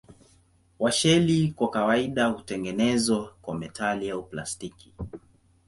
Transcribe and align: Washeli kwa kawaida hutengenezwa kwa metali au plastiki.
Washeli 0.79 1.51
kwa 1.55 1.69
kawaida 1.69 2.25
hutengenezwa 2.27 3.33
kwa 3.41 3.55
metali 3.57 4.09
au 4.09 4.23
plastiki. 4.23 4.93